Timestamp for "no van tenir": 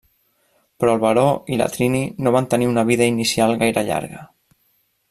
2.27-2.73